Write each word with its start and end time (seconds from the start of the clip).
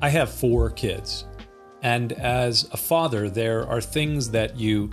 I 0.00 0.10
have 0.10 0.30
four 0.30 0.70
kids. 0.70 1.24
And 1.82 2.12
as 2.12 2.68
a 2.72 2.76
father, 2.76 3.30
there 3.30 3.66
are 3.66 3.80
things 3.80 4.30
that 4.30 4.58
you 4.58 4.90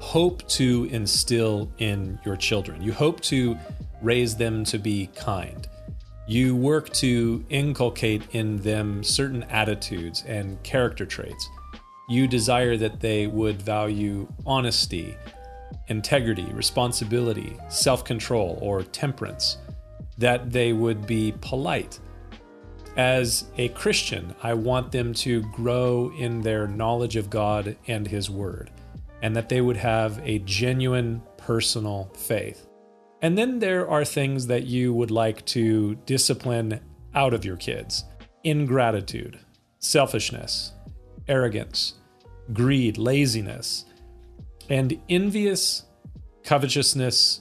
hope 0.00 0.46
to 0.48 0.88
instill 0.90 1.70
in 1.78 2.18
your 2.24 2.36
children. 2.36 2.82
You 2.82 2.92
hope 2.92 3.20
to 3.22 3.56
raise 4.00 4.34
them 4.34 4.64
to 4.64 4.78
be 4.78 5.08
kind. 5.14 5.68
You 6.26 6.56
work 6.56 6.90
to 6.94 7.44
inculcate 7.50 8.22
in 8.32 8.56
them 8.62 9.04
certain 9.04 9.44
attitudes 9.44 10.24
and 10.26 10.60
character 10.62 11.06
traits. 11.06 11.48
You 12.08 12.26
desire 12.26 12.76
that 12.78 13.00
they 13.00 13.28
would 13.28 13.62
value 13.62 14.26
honesty, 14.44 15.16
integrity, 15.86 16.46
responsibility, 16.52 17.56
self 17.68 18.04
control, 18.04 18.58
or 18.60 18.82
temperance, 18.82 19.58
that 20.18 20.50
they 20.50 20.72
would 20.72 21.06
be 21.06 21.32
polite. 21.40 22.00
As 22.96 23.44
a 23.56 23.68
Christian, 23.70 24.34
I 24.42 24.52
want 24.52 24.92
them 24.92 25.14
to 25.14 25.40
grow 25.44 26.12
in 26.18 26.42
their 26.42 26.66
knowledge 26.66 27.16
of 27.16 27.30
God 27.30 27.76
and 27.86 28.06
His 28.06 28.28
Word, 28.28 28.70
and 29.22 29.34
that 29.34 29.48
they 29.48 29.62
would 29.62 29.78
have 29.78 30.20
a 30.22 30.40
genuine 30.40 31.22
personal 31.38 32.10
faith. 32.14 32.66
And 33.22 33.38
then 33.38 33.60
there 33.60 33.88
are 33.88 34.04
things 34.04 34.46
that 34.48 34.64
you 34.64 34.92
would 34.92 35.10
like 35.10 35.44
to 35.46 35.94
discipline 36.06 36.80
out 37.14 37.32
of 37.32 37.44
your 37.44 37.56
kids 37.56 38.04
ingratitude, 38.44 39.38
selfishness, 39.78 40.72
arrogance, 41.28 41.94
greed, 42.52 42.98
laziness, 42.98 43.86
and 44.68 45.00
envious 45.08 45.84
covetousness, 46.42 47.40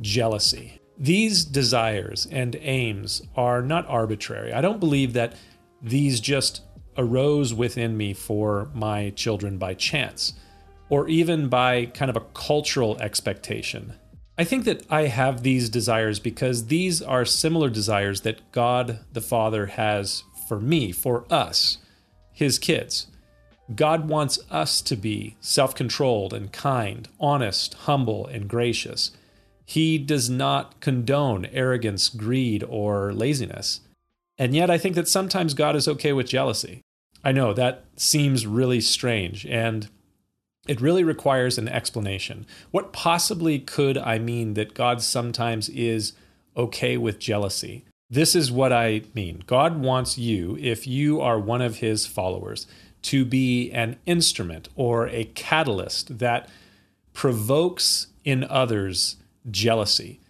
jealousy. 0.00 0.79
These 1.00 1.46
desires 1.46 2.28
and 2.30 2.54
aims 2.60 3.22
are 3.34 3.62
not 3.62 3.88
arbitrary. 3.88 4.52
I 4.52 4.60
don't 4.60 4.78
believe 4.78 5.14
that 5.14 5.34
these 5.80 6.20
just 6.20 6.60
arose 6.98 7.54
within 7.54 7.96
me 7.96 8.12
for 8.12 8.70
my 8.74 9.08
children 9.16 9.56
by 9.56 9.72
chance 9.72 10.34
or 10.90 11.08
even 11.08 11.48
by 11.48 11.86
kind 11.86 12.10
of 12.10 12.16
a 12.16 12.26
cultural 12.34 12.98
expectation. 12.98 13.94
I 14.36 14.44
think 14.44 14.64
that 14.64 14.84
I 14.90 15.02
have 15.02 15.42
these 15.42 15.70
desires 15.70 16.18
because 16.18 16.66
these 16.66 17.00
are 17.00 17.24
similar 17.24 17.70
desires 17.70 18.20
that 18.22 18.52
God 18.52 19.00
the 19.12 19.20
Father 19.22 19.66
has 19.66 20.24
for 20.48 20.60
me, 20.60 20.92
for 20.92 21.24
us, 21.32 21.78
his 22.32 22.58
kids. 22.58 23.06
God 23.74 24.08
wants 24.08 24.38
us 24.50 24.82
to 24.82 24.96
be 24.96 25.36
self 25.40 25.74
controlled 25.74 26.34
and 26.34 26.52
kind, 26.52 27.08
honest, 27.20 27.74
humble, 27.74 28.26
and 28.26 28.48
gracious. 28.48 29.12
He 29.70 29.98
does 29.98 30.28
not 30.28 30.80
condone 30.80 31.46
arrogance, 31.52 32.08
greed, 32.08 32.64
or 32.68 33.12
laziness. 33.12 33.82
And 34.36 34.52
yet, 34.52 34.68
I 34.68 34.78
think 34.78 34.96
that 34.96 35.06
sometimes 35.06 35.54
God 35.54 35.76
is 35.76 35.86
okay 35.86 36.12
with 36.12 36.26
jealousy. 36.26 36.80
I 37.22 37.30
know 37.30 37.54
that 37.54 37.84
seems 37.94 38.48
really 38.48 38.80
strange, 38.80 39.46
and 39.46 39.88
it 40.66 40.80
really 40.80 41.04
requires 41.04 41.56
an 41.56 41.68
explanation. 41.68 42.46
What 42.72 42.92
possibly 42.92 43.60
could 43.60 43.96
I 43.96 44.18
mean 44.18 44.54
that 44.54 44.74
God 44.74 45.02
sometimes 45.02 45.68
is 45.68 46.14
okay 46.56 46.96
with 46.96 47.20
jealousy? 47.20 47.84
This 48.10 48.34
is 48.34 48.50
what 48.50 48.72
I 48.72 49.02
mean. 49.14 49.44
God 49.46 49.80
wants 49.80 50.18
you, 50.18 50.58
if 50.60 50.84
you 50.88 51.20
are 51.20 51.38
one 51.38 51.62
of 51.62 51.76
his 51.76 52.06
followers, 52.06 52.66
to 53.02 53.24
be 53.24 53.70
an 53.70 53.98
instrument 54.04 54.68
or 54.74 55.06
a 55.06 55.26
catalyst 55.26 56.18
that 56.18 56.48
provokes 57.12 58.08
in 58.24 58.42
others 58.42 59.14
jealousy. 59.50 60.20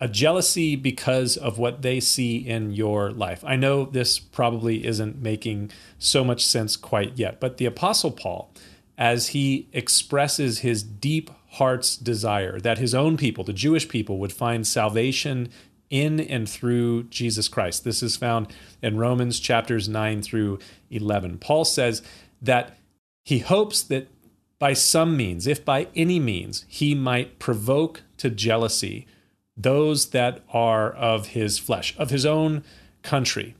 A 0.00 0.06
jealousy 0.06 0.76
because 0.76 1.36
of 1.36 1.58
what 1.58 1.82
they 1.82 1.98
see 1.98 2.36
in 2.36 2.70
your 2.72 3.10
life. 3.10 3.44
I 3.44 3.56
know 3.56 3.84
this 3.84 4.18
probably 4.20 4.86
isn't 4.86 5.20
making 5.20 5.72
so 5.98 6.22
much 6.22 6.46
sense 6.46 6.76
quite 6.76 7.18
yet, 7.18 7.40
but 7.40 7.56
the 7.56 7.66
Apostle 7.66 8.12
Paul 8.12 8.52
as 8.96 9.28
he 9.28 9.68
expresses 9.72 10.60
his 10.60 10.82
deep 10.82 11.30
heart's 11.52 11.96
desire 11.96 12.60
that 12.60 12.78
his 12.78 12.94
own 12.94 13.16
people, 13.16 13.44
the 13.44 13.52
Jewish 13.52 13.88
people, 13.88 14.18
would 14.18 14.32
find 14.32 14.66
salvation 14.66 15.48
in 15.90 16.20
and 16.20 16.48
through 16.48 17.04
Jesus 17.04 17.48
Christ. 17.48 17.84
This 17.84 18.02
is 18.02 18.16
found 18.16 18.48
in 18.82 18.98
Romans 18.98 19.40
chapters 19.40 19.88
9 19.88 20.22
through 20.22 20.58
11. 20.90 21.38
Paul 21.38 21.64
says 21.64 22.02
that 22.42 22.76
he 23.24 23.38
hopes 23.38 23.82
that 23.82 24.08
by 24.58 24.72
some 24.72 25.16
means, 25.16 25.46
if 25.46 25.64
by 25.64 25.88
any 25.94 26.18
means, 26.18 26.64
he 26.68 26.94
might 26.94 27.38
provoke 27.38 28.02
to 28.18 28.30
jealousy 28.30 29.06
those 29.56 30.10
that 30.10 30.40
are 30.52 30.92
of 30.92 31.28
his 31.28 31.58
flesh, 31.58 31.94
of 31.98 32.10
his 32.10 32.24
own 32.24 32.64
country, 33.02 33.54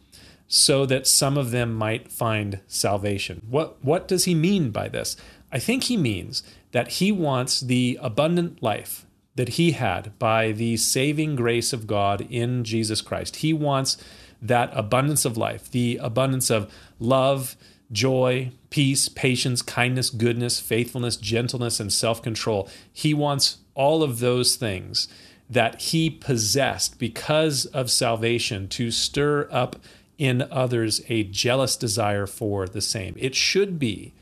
so 0.47 0.87
that 0.87 1.07
some 1.07 1.37
of 1.37 1.51
them 1.51 1.75
might 1.75 2.11
find 2.11 2.61
salvation. 2.67 3.43
What, 3.49 3.83
what 3.85 4.09
does 4.09 4.25
he 4.25 4.35
mean 4.35 4.71
by 4.71 4.89
this? 4.89 5.17
I 5.53 5.59
think 5.59 5.85
he 5.85 5.97
means 5.97 6.43
that 6.73 6.89
he 6.89 7.13
wants 7.13 7.61
the 7.61 7.99
abundant 8.01 8.63
life 8.63 9.05
that 9.35 9.51
he 9.51 9.71
had 9.71 10.19
by 10.19 10.51
the 10.51 10.77
saving 10.77 11.37
grace 11.37 11.73
of 11.73 11.87
God 11.87 12.27
in 12.29 12.65
Jesus 12.65 13.01
Christ. 13.01 13.37
He 13.37 13.53
wants 13.53 13.97
that 14.43 14.71
abundance 14.73 15.25
of 15.25 15.37
life, 15.37 15.71
the 15.71 15.99
abundance 16.03 16.51
of 16.51 16.73
love, 16.99 17.57
joy, 17.91 18.53
peace, 18.71 19.09
patience, 19.09 19.63
kindness, 19.63 20.11
goodness, 20.11 20.61
faithfulness, 20.61 21.17
gentleness, 21.17 21.81
and 21.81 21.93
self 21.93 22.23
control. 22.23 22.69
He 22.93 23.15
wants 23.15 23.59
all 23.75 24.03
of 24.03 24.19
those 24.19 24.57
things 24.57 25.09
that 25.49 25.81
he 25.81 26.11
possessed 26.11 26.99
because 26.99 27.65
of 27.67 27.91
salvation 27.91 28.69
to 28.69 28.91
stir 28.91 29.49
up 29.51 29.77
in 30.19 30.43
others 30.51 31.01
a 31.09 31.23
jealous 31.23 31.77
desire 31.77 32.27
for 32.27 32.67
the 32.67 32.81
same. 32.81 33.15
It 33.17 33.35
should 33.35 33.79
be 33.79 34.13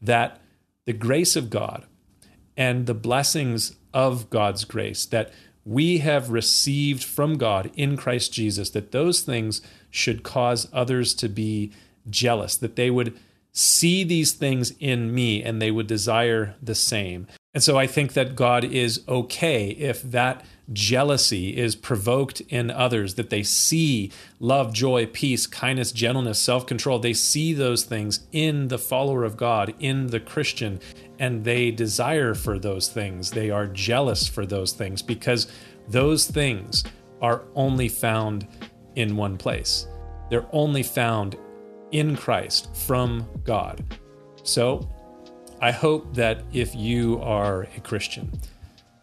that 0.00 0.40
the 0.84 0.92
grace 0.92 1.34
of 1.34 1.50
God 1.50 1.86
and 2.56 2.86
the 2.86 2.94
blessings 2.94 3.76
of 3.92 4.30
God's 4.30 4.64
grace 4.64 5.06
that 5.06 5.32
we 5.64 5.98
have 5.98 6.30
received 6.30 7.02
from 7.02 7.38
God 7.38 7.72
in 7.74 7.96
Christ 7.96 8.32
Jesus, 8.32 8.70
that 8.70 8.92
those 8.92 9.22
things 9.22 9.60
should 9.90 10.22
cause 10.22 10.68
others 10.72 11.12
to 11.14 11.28
be 11.28 11.72
jealous, 12.08 12.56
that 12.56 12.76
they 12.76 12.90
would 12.90 13.18
see 13.52 14.04
these 14.04 14.32
things 14.32 14.72
in 14.80 15.14
me 15.14 15.42
and 15.42 15.62
they 15.62 15.70
would 15.70 15.86
desire 15.86 16.54
the 16.62 16.74
same. 16.74 17.26
And 17.54 17.62
so 17.62 17.78
I 17.78 17.86
think 17.86 18.12
that 18.12 18.36
God 18.36 18.64
is 18.64 19.02
okay 19.08 19.68
if 19.70 20.02
that 20.02 20.44
jealousy 20.72 21.56
is 21.56 21.74
provoked 21.74 22.42
in 22.48 22.70
others, 22.70 23.14
that 23.14 23.30
they 23.30 23.42
see 23.42 24.12
love, 24.38 24.74
joy, 24.74 25.06
peace, 25.06 25.46
kindness, 25.46 25.90
gentleness, 25.90 26.38
self 26.38 26.66
control. 26.66 26.98
They 26.98 27.14
see 27.14 27.54
those 27.54 27.84
things 27.84 28.26
in 28.30 28.68
the 28.68 28.78
follower 28.78 29.24
of 29.24 29.38
God, 29.38 29.74
in 29.78 30.08
the 30.08 30.20
Christian, 30.20 30.80
and 31.18 31.44
they 31.44 31.70
desire 31.70 32.34
for 32.34 32.58
those 32.58 32.88
things. 32.88 33.30
They 33.30 33.50
are 33.50 33.66
jealous 33.66 34.28
for 34.28 34.44
those 34.44 34.72
things 34.72 35.00
because 35.00 35.46
those 35.88 36.26
things 36.26 36.84
are 37.22 37.44
only 37.54 37.88
found 37.88 38.46
in 38.96 39.16
one 39.16 39.38
place. 39.38 39.86
They're 40.28 40.46
only 40.52 40.82
found 40.82 41.36
in 41.92 42.16
Christ 42.16 42.74
from 42.74 43.26
God. 43.44 43.84
So 44.42 44.88
I 45.60 45.70
hope 45.70 46.14
that 46.14 46.42
if 46.52 46.74
you 46.74 47.20
are 47.22 47.62
a 47.76 47.80
Christian, 47.80 48.30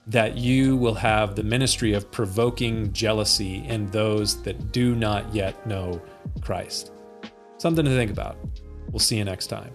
that 0.08 0.38
you 0.38 0.76
will 0.76 0.94
have 0.94 1.36
the 1.36 1.44
ministry 1.44 1.94
of 1.94 2.12
provoking 2.12 2.92
jealousy 2.94 3.66
in 3.68 3.88
those 3.88 4.42
that 4.44 4.72
do 4.72 4.96
not 4.96 5.34
yet 5.34 5.66
know 5.66 6.02
Christ. 6.42 6.92
Something 7.58 7.86
to 7.86 7.92
think 7.92 8.12
about. 8.12 8.38
We'll 8.92 9.00
see 9.00 9.18
you 9.18 9.24
next 9.24 9.48
time. 9.48 9.72